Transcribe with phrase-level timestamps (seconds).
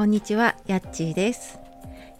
[0.00, 1.58] こんにちは、やっちーです。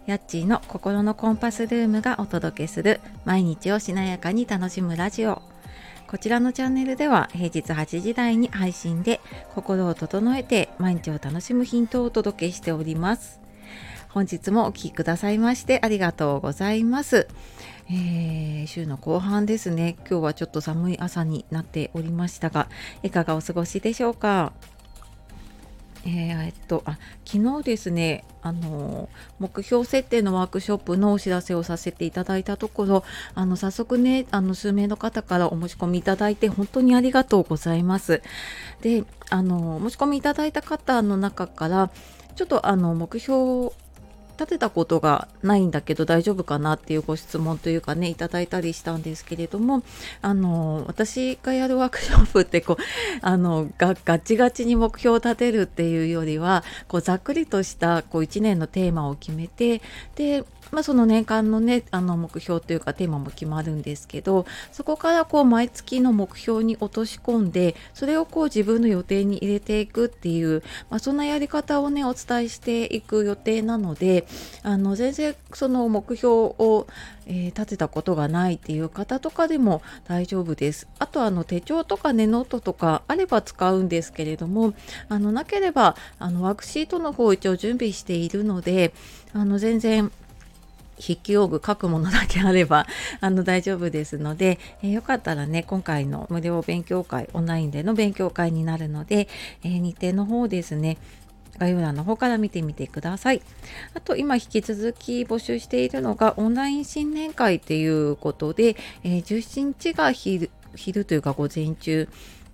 [0.05, 5.41] やっちーの心のコンパスルームがお届けする毎日をしなやかに楽しむラジオ。
[6.07, 9.19] こちらのチャンネルでは平日8時台に配信で
[9.55, 13.39] 心を整えて毎日を楽しむヒントをお届けしております。
[14.09, 17.27] 本日もお聴きくださいましてありがとうございます。
[17.89, 19.95] えー週の後半ですね。
[20.07, 22.69] 今日はちょっと寒い朝になっておりましたが、
[23.01, 24.53] いかがお過ごしでしょうか？
[26.03, 29.07] えーえっとあ昨日ですねあの
[29.39, 33.03] 目標設定のワークショップのお知らせをさせていただいたところ
[33.35, 38.21] あの早速ねあの数名の方からお申し込みいただいて本当にありがとうございます。
[38.81, 41.91] であの申し込みいただいた方の中から
[42.35, 43.71] ちょっとあの目標
[44.41, 49.83] 立てたことがないんだけど大丈夫かなっていうご質問というかねいただいたりしたんですけれども
[50.23, 52.83] あの私がやるワークショップってこう
[53.21, 59.83] あのがガチガチに目標を立てるっていうよりはこうざっくりとしたこう1年のテーマを決めて
[60.15, 74.25] で、まあ、その年間のねあの目標というかテーマも決まるんですけどそこからこう毎月の目標に落とし込んでそれをこう自分の予定に入れていくっていう、まあ、そんなやり方をねお伝えしていく予定なので
[74.63, 76.87] あの全然その目標を、
[77.27, 80.87] えー立てたことがないっていう方とかでも大丈夫です。
[80.99, 84.73] あとあの手帳とかねノートとかあれば使うんですけれども
[85.09, 88.93] あのなければあのワークシートの方一応準備しているので
[89.33, 90.11] あの全然
[91.01, 92.85] 筆記用具書くものだけあれば
[93.19, 99.27] あの大丈夫ですので、えーよかったらね今回の無料勉強会オンラインでの勉強会になるので、
[99.63, 100.97] えー日程の方ですね
[101.57, 103.41] 概要欄の方から見てみてください。
[103.93, 112.07] あと今引き続き募集しているのがオンライン新年会っていうことで、えー17日が昼昼というか午前中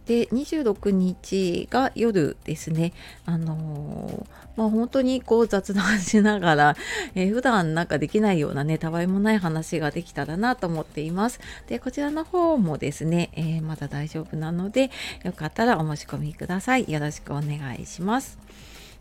[0.07, 2.93] で26日が夜ですね。
[3.25, 4.25] あのー
[4.57, 6.75] まあ本当にこう雑談しながら、
[7.13, 11.39] えー普段なんかできないようなねたわいもない話ができたらなと思っています。
[11.67, 14.89] でこちらの方もですね、えーまだ大丈夫なので
[15.23, 16.91] よかったらお申し込みください。
[16.91, 18.39] よろしくお願いします。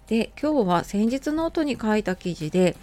[0.08, 2.76] で今日は先日ノートに書いた記事で、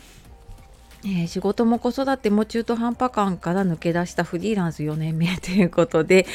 [1.05, 6.25] えー仕事も子育ても中途半端感から抜け出したフリーランス4年目ということで、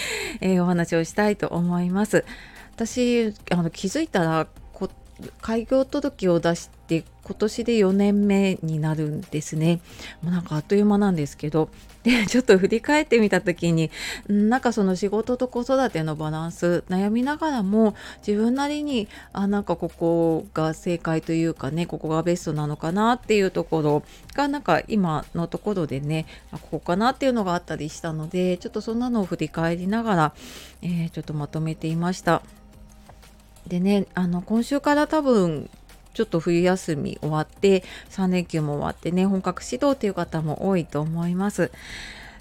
[0.40, 2.24] えーお話をしたいと思います。
[2.74, 4.46] 私あの気づいたら
[5.40, 9.80] 開業届を出して今年で4年目になるんですね。
[10.22, 11.68] もうなんかあっという間なんですけど
[12.02, 13.90] でちょっと振り返ってみた時に
[14.28, 17.94] なんかその仕事と子育てのバランス悩みながらも
[18.26, 24.02] 自分なりにあなんかここが正解というかねここがベストなのかなっていうところ
[24.34, 30.34] がなんか今のところでねここかなっていうのがあったりしたのでちょっとそんなのを振り返りながら、
[30.80, 32.42] えーちょっとまとめていました。
[33.68, 35.68] でねあの今週から多分
[36.14, 41.70] ちょっと冬休み終わって3連休も終わってね本格指導という方も多いと思います。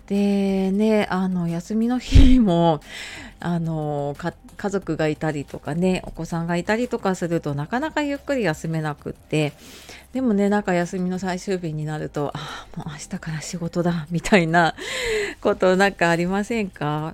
[0.07, 2.79] でねあの休みの日も
[3.41, 4.15] あの
[4.55, 9.51] 家族がいたりとかねお子さんがいたりとかするとなかなかゆっくり休めなくって
[10.13, 14.73] でもねなんか休みの最終日になるとあもう明日から仕事だみたいな
[15.41, 17.13] ことなんかありませんか？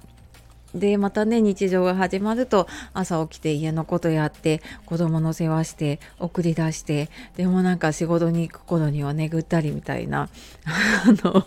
[0.73, 10.29] でまたね日常が始まると朝起きて家のことやって子供の世話して送り出してでもなんか仕事に行く頃にはねぐったりみたいな
[10.65, 11.45] あの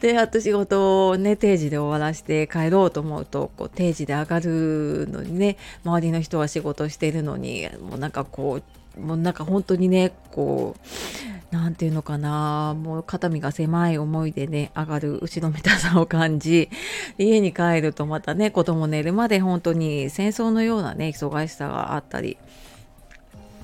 [0.00, 8.60] であと仕事をね定時で終わらして帰ろうと思うとこう定時で上がるのにね周りの人は仕事してるのにもうなんかこ
[8.96, 12.74] うもうなんか本当にねこうなんていうのかな。
[12.74, 16.70] もう肩身が狭い思いでね上がる後ろめたさを感じ
[17.18, 22.38] 家に帰るとまたね子供寝るまで本当に戦争のようなね忙しさがあったり。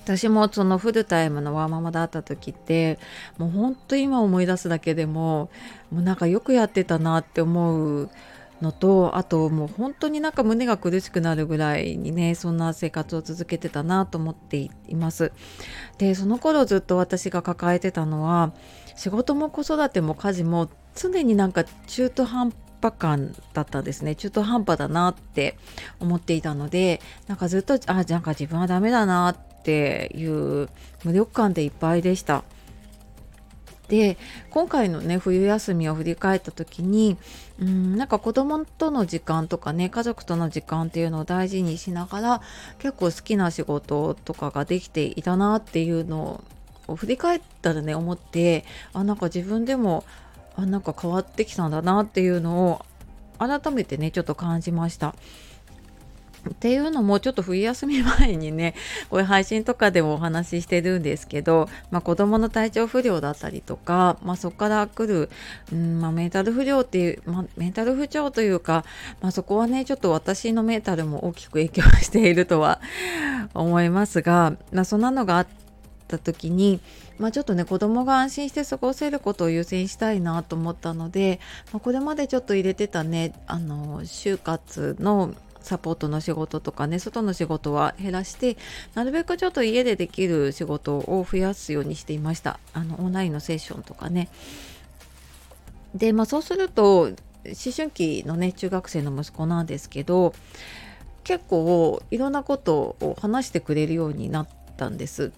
[0.04, 3.00] 私もそのフルタイムのワーママだった時って
[3.38, 5.50] もう本当今思い出すだけでも
[5.90, 8.10] もうなんかよくやってたなって思う
[8.62, 15.32] のとあともう本当になんか胸が苦しくなるぐらいにねそんな生活を続けてたなと思っています。
[15.98, 18.52] でその頃ずっと私が抱えてたのは
[18.96, 25.58] 仕事も子育ても家事も常になんか中途半端感だったんですね中途半端だなって
[26.00, 30.68] 思っていたのでなんかずっとあなんか自分はダメだなっていう
[31.04, 32.44] 無力感でいっぱいでした。
[33.88, 34.18] で
[34.50, 37.16] 今回のね冬休みを振り返った時に
[37.60, 42.42] うんなんか子供との時間とかね家族との時間っていうのを大事にしながら
[42.78, 46.42] 結構好きな仕事とかができていたなっていうの
[46.88, 50.04] を振り返ったらね思ってあなんか自分でも
[50.56, 52.84] あなんか変わってきたんだなっていうのを
[53.38, 55.14] 改めてねちょっと感じました。
[56.50, 58.74] っていうのもちょっと冬休み前にね
[59.10, 65.30] こういう配信とかでもお話ししてるんですけど、まあ、子どもの体調不良だったりとか、まあ、そこから来る、
[65.72, 68.84] うんまあ、メンタル不良っていう、まあ、メンタル不調というか、
[69.20, 72.80] まあ、そこはねちょっと私のメンタルも大きく影響しているとは
[73.54, 75.46] 思いますが、まあ、そんなのがあっ
[76.08, 76.80] た時に、
[77.18, 81.40] まあ、ちょっとね子供が安心して過ごせることを優先したいなと思ったので、
[81.72, 85.34] まあ、これまでちょっと入れてたねあの就活の
[85.66, 88.56] サポートの仕事とかね外の仕事は減らして
[88.94, 92.60] なるべくちょっと家でできる仕事を増やすようにしていました。
[92.72, 94.28] あのオンラインのセッションとかね。
[95.94, 97.14] でまあそうすると思
[97.76, 100.34] 春期のね中学生の息子なんですけど
[101.24, 105.32] 結構いろんなことを話してくれるようになったんです。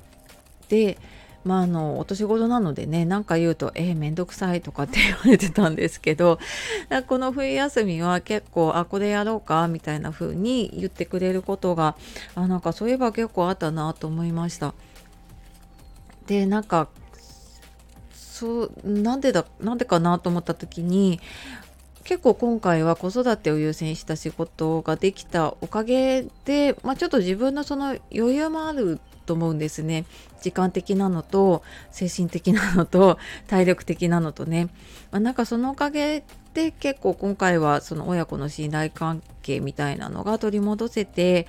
[0.69, 0.98] で
[1.44, 6.38] まあ、あのお年頃なのでね何か言うと「えー、めんどくさい」とかって言われてたんですけど
[7.06, 11.96] この冬休みは結構「あこれやろうか」みたいな風に言ってくれることが
[12.35, 14.75] あなんかそういえば結構あったなと思いました。
[16.26, 16.88] でなんか
[18.12, 21.20] そうなんでだなんでかなと思った時に
[22.08, 30.06] 結構今回は子育てを優先した仕事ができたおかげで、まあ、ちょっと自分のその余裕もあると思うんですね。
[30.40, 34.69] 時間的なのと精神的なのと体力的なのとね、
[35.10, 36.25] まあ、なんかそのおかげ
[36.55, 41.46] で結構今回はその親子の信頼関係みたいなのが取り戻せて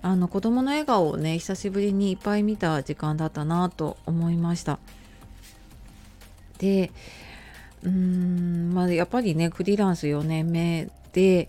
[0.00, 4.78] あの子供の笑顔をね久しぶりにいっぱい見た時間だったなと思いました。
[6.56, 6.90] で
[7.84, 11.48] うーんまあやっぱりねフリーランス4年目で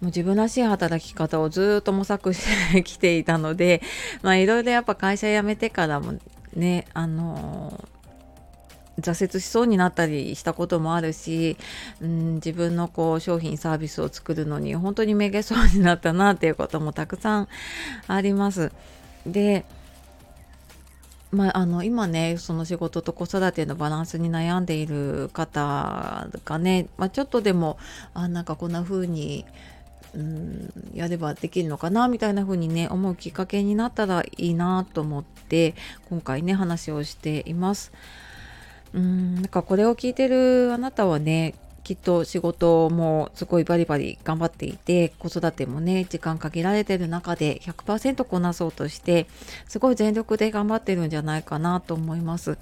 [0.00, 3.80] もう自分らしい働き方をずっと模索してきていたので、
[4.22, 6.14] まあいろいろやっぱ会社辞めてからも
[6.56, 7.88] ね、あの
[9.00, 11.56] 挫折しそうになったりしたこともあるし、
[12.00, 17.48] うん、自分のこう商品サービスを作るのに本当にめげそうになったなっていうこともたくさん
[18.08, 18.72] あります。
[19.24, 19.64] で
[21.32, 27.78] まあ、あの今ねその仕事と子育てのバランスに悩んでいる方がね、まあ、ちょっとでも
[28.12, 29.46] あなんかこんな風に
[30.14, 35.74] うんやればできるのかなみたいな風にね思うきっかけになったらいいなと思って
[36.10, 37.92] 今回ね話をしています。
[38.92, 49.26] うんなんかこれを聞いてるあなたはねきっと仕事もすごいバリバリ頑張っていて子育てもね時間限られてる中で100%こなそうとして
[49.68, 52.58] すごい全力で頑張ってるんじゃないかなと思います。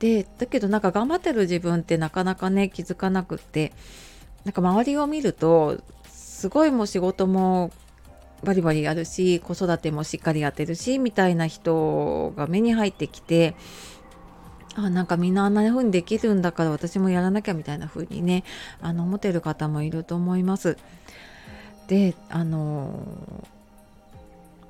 [0.00, 3.72] でだけどなんか頑張ってる自分ってなかなかね気づかなくって
[4.44, 7.70] なんか周りを見るとすごいもう仕事も
[8.42, 13.54] バリバリやるし子育てもしっかりやってるしみたいな人が目に入ってきて
[14.76, 18.44] あなんかみんなあんな風にできるんだから私もやらなきゃみたいな風にね
[18.80, 20.76] あの思ってる方もいると思います。
[21.88, 23.04] であの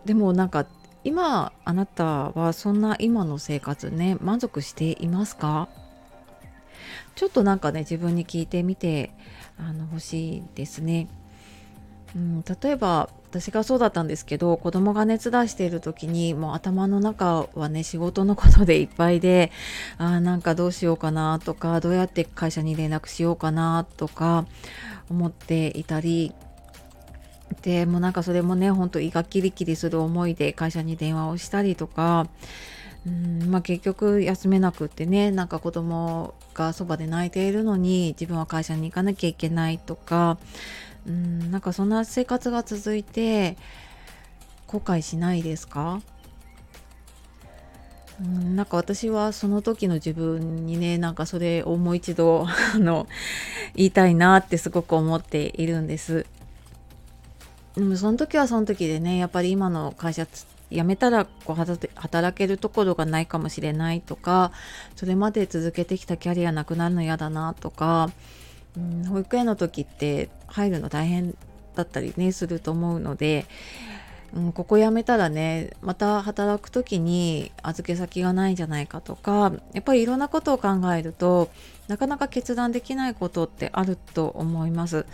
[0.07, 0.67] でもなんか
[1.05, 5.69] 今あなたはそんな今の生活ね満足していますか？
[7.15, 9.11] ちょっとなんかね自分に聞いてみて
[9.59, 11.09] あの欲しいですね。
[12.17, 19.53] うん、例えば私がそうだったんですけど子供が熱出している時にもう頭の中はね仕事のことでいっぱいで
[19.99, 24.47] あなんかどうしようかなとかどうやって会社に連絡しようかなとか
[25.09, 26.35] 思っていたり
[27.63, 32.27] でもうなんかそれもねほんと胃がキリキリする思いで会社に電話をしたりとか
[33.07, 40.37] うんまあ、結局休めなくってねなんか子供がそばで泣いているのに自分は会社に行かなきゃいけないとか
[41.07, 43.57] うんなんかそんな生活が続いて
[44.67, 46.01] 後悔しないですか？
[48.21, 53.07] うんなんか私はその時の自分にねなんかそれをもう一度 あの
[53.75, 56.27] 言いたいなってすごく思っているんです。
[57.77, 60.27] でもその時はその時でねやっぱり今の会社
[60.71, 64.53] 辞めたらこう働けるところがないかもしれないとか
[64.97, 68.11] それまで続けてきたキャリアなくなるの嫌だなとか
[68.77, 71.35] うん、保育園の時って入るの大変
[71.75, 73.47] だったりねすると思うので、
[74.35, 81.51] うん、ここ辞めたらねまた働く時に預け先がないんじゃないかとかやっぱりいろんなことを考えると
[81.89, 85.07] なかなか決断できないことってあると思います。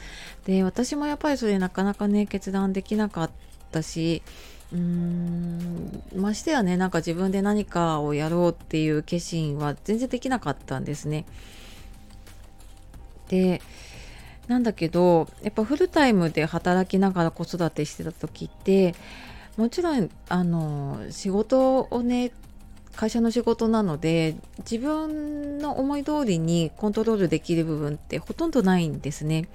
[0.44, 3.30] で私もやっぱりそれなかなかね決断できなかっ
[3.72, 4.22] たし
[4.72, 11.24] うーんましてやねなんか自分で何かをやろうっていう決心は全然できなかったんですね。
[13.28, 13.60] で
[14.48, 18.94] なんだけどやっぱフルタイムで働きながら子育てしてた時って
[19.56, 22.30] もちろんあの仕事をね
[22.94, 29.48] 会社の仕事なので自分の思い通りにコントロールできる部分ってほとんどないんですね。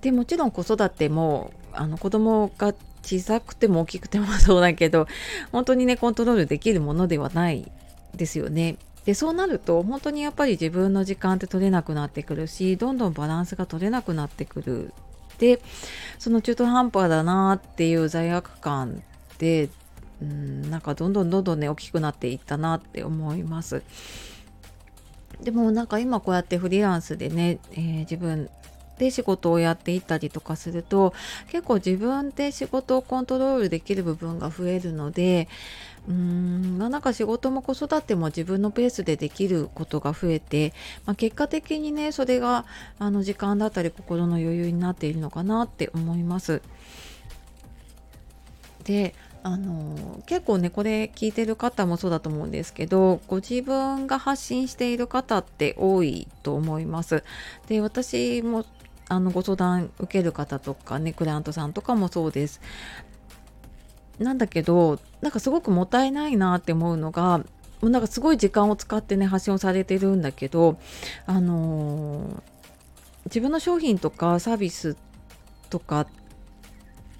[0.00, 2.74] でもちろん子育てもあの子供が
[3.06, 5.06] 小さくても大きくてもそうだけど
[5.52, 7.70] 本当にねコントロールできるものではない
[8.14, 8.76] ですよね。
[9.04, 14.92] でそうなると本当にやっぱり自分の時間って取れなくなってくるしどんどんバランスが取れなくなってくる
[15.38, 15.60] で
[16.18, 19.02] その中途半端だなっていう罪悪感
[19.34, 19.70] って
[20.20, 23.82] うんなんかどんどんどんどんね大きくなっていったなって思います。
[25.40, 28.48] でもなんか今こうやってフリーランスでね、えー、自分
[28.98, 31.12] で仕事をやっていったりとかすると
[31.48, 35.48] 結構自分で仕事をコントロールできる部分が増えるので
[36.08, 40.72] うーんなんか仕事も子育ても自分のペースでできることが増えて、
[41.04, 42.64] まあ、結果的にねそれが
[42.98, 46.62] あの時間だったり心の余裕になっているのかなって思います。
[48.84, 57.22] であの結構ねこれ聞いてる方もそうだと思うんですけどご自分が発信している方って多いと思います。
[57.68, 58.64] で私も
[59.08, 62.60] あのご相談受ける方とかねクライアントさんとかもそうです。
[64.18, 67.44] なんだけどなんかすごくもったいないなって思うのがも
[67.82, 70.78] うなんかすごい時間を使ってね発信をされてるんだけど
[71.26, 72.42] あのー、
[73.26, 74.96] 自分の商品とかサービス
[75.68, 76.06] とか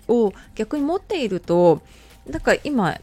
[0.08, 1.82] を逆に持っていると
[2.28, 2.98] だか今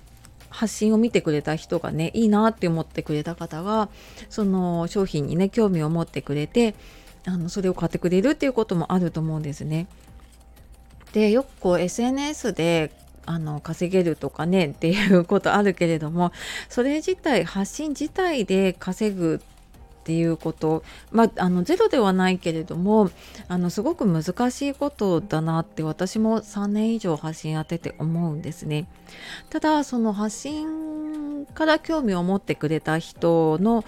[0.50, 3.90] 発信を見てくれた人がねいいなって思ってくれた方が
[4.30, 6.76] その商品にね興味を持ってくれて
[7.26, 9.88] あのそれを買ってくれるっていうこともあると思うんですね。
[11.14, 12.92] でよくこう SNS で
[13.26, 16.32] あの稼げるとかねっていうことあるけれども
[16.70, 19.42] それ自体発信自体で稼ぐ
[20.04, 23.10] っていうことまああのゼロではないけれども
[23.48, 28.88] あのすごく難しいことだなって私も3年以上発信やってて思うんですね。
[29.50, 33.86] ただその発信から興味を持ってくれた人の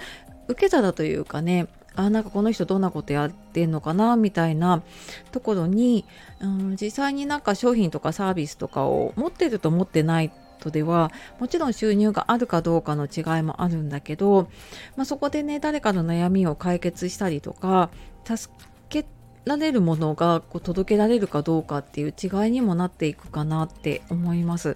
[0.48, 4.84] 受け皿というかねあなんかこの人どんなことやってんのかなみたいな
[5.32, 6.06] ところに、
[6.42, 14.50] うん、実際になんか商品とかサービスとかを持ってると持ってないとではもちろん収入があるかどうかの違いもあるんだけど、
[14.96, 17.90] まあ、そこでね誰かの悩みを解決したりとか
[18.24, 18.54] 助
[18.90, 19.06] け
[19.46, 24.76] られるものがこう届けられるかどうかっていう違いにもなっていくかなって思います。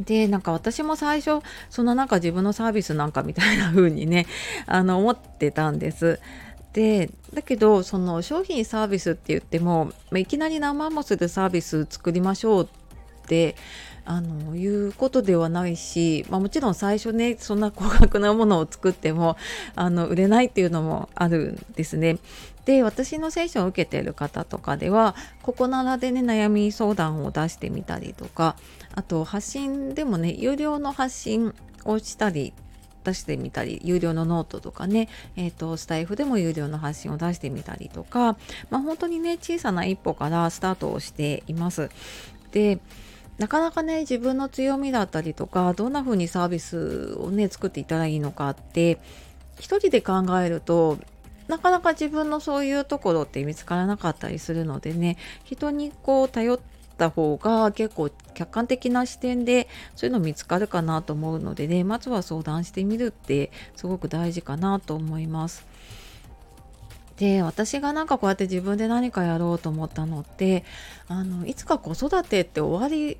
[0.00, 4.26] でなんか私も最初そのなんか自分のサービスなんかみたいな風にね
[4.66, 6.18] あの思ってたんです。
[6.72, 12.68] でだけどその商品サービスって言っても、いきなり何万もするサービス作りましょうっ
[13.26, 13.56] て
[14.04, 19.36] あのいうことではないし、まあ、もちろん最初ねそんな高額なものを作っても
[19.74, 22.18] あの売れないっていうのもあるんですね。
[22.70, 28.54] で私のセッションを受けてる方とかではここならでね悩み相談を出してみたりとか
[28.94, 31.52] あと発信でもね有料の発信
[31.84, 32.52] をしたり
[33.02, 38.36] 出してみたり有料のノートとかね、えーと、スタイフでも有料の発信を出してみたりとか、
[38.70, 41.90] まあ、本当にね小さな一歩からスタートをしています。
[42.52, 42.78] で
[43.38, 49.00] なかなかね自分の強みだったりとかどんな風にサービスをね作っていったらいいのかって
[49.58, 50.98] 一人で考えると
[51.50, 56.60] なかなか自分のそういうところって見つからなかったりするのでね人にこう頼っ
[56.96, 65.66] た方が結構客観的な視点でそういうの見つかるかなと思うのでねまずは相談してみるってすごく大事かなと思います。
[67.16, 70.64] で私がなんかこうやって自分で何かやろうと思ったのって
[71.06, 73.18] あのいつか子育てって終わり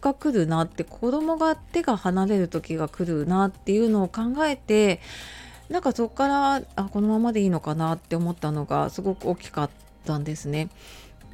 [0.00, 5.00] が来るなって子供が手が離れる時が来るなっていうのを考えて
[5.70, 9.70] なんかそこからあこのままでいいのかなって思ったのがすごく大きかっ
[10.04, 10.68] たんですね。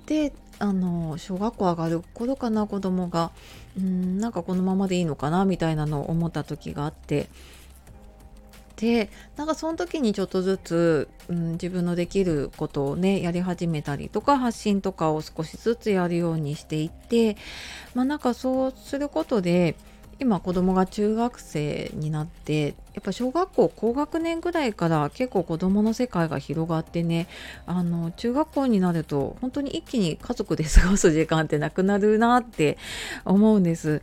[0.05, 3.31] であの小学校上がる頃かな子供が
[3.79, 7.29] うんなんかこのままでいいのかなみたいなのを思った時があって
[8.77, 17.37] でなんかその時にちょっとずつ、うん、自分のできることをねやり始めたりとか発信とかを少しずつやるようにしていって
[17.95, 19.77] まあなんかそうすることで
[20.19, 27.27] 今子供が中学生になってやっぱ小学校高学年ぐらいから結構子供の世界が広がってね
[27.67, 32.79] あの中学校になると本当に一気に家族で過ごす時間ってなくなるなって
[33.25, 34.03] 思うんです。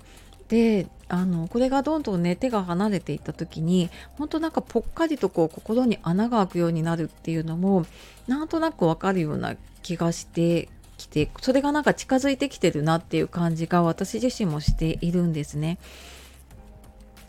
[0.50, 7.86] であのこれがどんどんね手が離れていった時に本当なんかぽっかりとこう心に穴が開くようになるっていうのも
[8.28, 15.78] なんとなくわかるような気がしてきてそれがなんか近づいてきてるなっていう感じが私自身もしているんですね。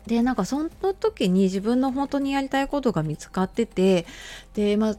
[0.07, 4.05] でなんかその時に自分の本当にやりたいことが見つかってて
[4.53, 4.97] でまあ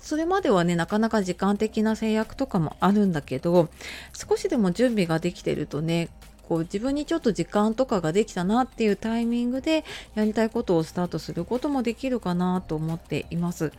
[0.00, 3.68] それまではねなかなか時間的な制約とかもあるんだけど
[4.12, 6.08] 少しでも準備ができてるとね
[6.48, 13.72] こう自分にちょっと時間とかができたなっていうタイミングでやりたいことをスタートすることもできるかなと思っています。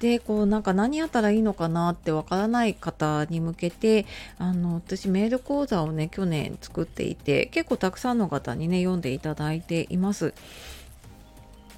[0.00, 4.04] でこうなんか何やったらいいのかなってわからない方に向けて
[4.38, 10.34] あの私メール講座をね去年作っていて結構たくさんの方にね読んでいただいています。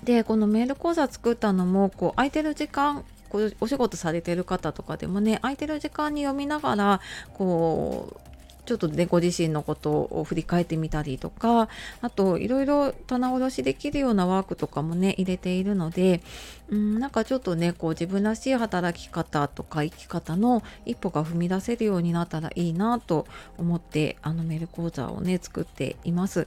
[0.02, 7.00] でこのメール講座作ったのもこう空いてる時間こうお仕事されてる方とかでもね空いてる時間に読みながら
[7.34, 8.27] こう
[8.68, 11.70] ちょっとねご自身のことを振り返ってみたりとか
[12.02, 16.20] あといろいろ棚卸しできるようなワークとかもね入れているので
[16.68, 26.46] うんなんかちょっとねこう自分らしい働き方とか生き方の一歩が踏み出せるようになったらいいなと思ってあのメール講座をね作っています。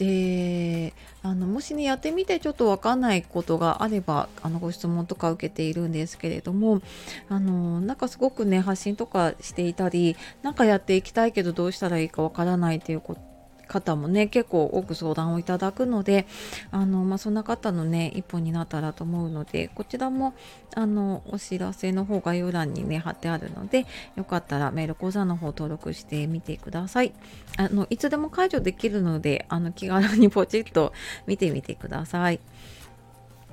[0.00, 6.80] であのもしねやってみてちょっと分かんないことがあればあのご質問とか受けているんですけれども
[7.28, 13.29] あのなんかすごくね発信とかしていたりなんかやっていきたいけどどうしたらいいか分からないということ
[13.70, 16.26] 方もね結構多く相談をいただくので
[16.72, 20.34] あの、まあ、そんな方のね一歩になったらと思うのでこちらも
[20.74, 23.86] あのお知らせの方概要欄にね貼ってあるので
[24.16, 27.12] よかったらメール講座の方登録してみてください
[27.56, 30.92] あのいつでも解除できるのであの気軽にポチッと
[31.26, 32.40] 見てみてください。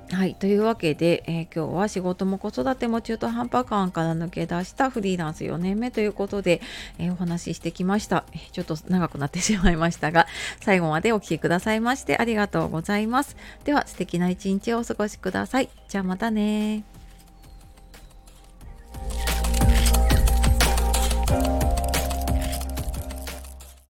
[0.10, 0.36] はい。
[0.36, 6.62] というわけで、えー、今日は仕事も子育ても中途半端感から抜け出したフリーランス4年目ということで、
[6.98, 8.24] えー、お話ししてきました。
[8.54, 10.28] ちょっと長くなってしまいましたが、
[10.62, 13.36] 最後までお聴きくださいましてありがとうございます。
[13.66, 15.70] では、素敵な一日をお過ごしください。
[15.90, 16.97] じゃあまたね